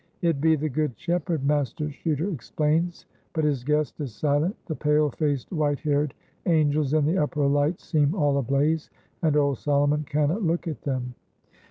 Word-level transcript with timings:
"It 0.23 0.41
be 0.41 0.55
the 0.55 0.67
Good 0.67 0.97
Shepherd," 0.97 1.45
Master 1.45 1.87
Chuter 1.91 2.33
explains, 2.33 3.05
but 3.33 3.43
his 3.43 3.63
guest 3.63 3.99
is 3.99 4.15
silent. 4.15 4.55
The 4.65 4.73
pale 4.75 5.11
faced, 5.11 5.51
white 5.51 5.81
haired 5.81 6.15
angels 6.47 6.95
in 6.95 7.05
the 7.05 7.19
upper 7.19 7.45
lights 7.45 7.83
seem 7.85 8.15
all 8.15 8.39
ablaze, 8.39 8.89
and 9.21 9.35
Old 9.37 9.59
Solomon 9.59 10.03
cannot 10.03 10.41
look 10.41 10.67
at 10.67 10.81
them. 10.81 11.13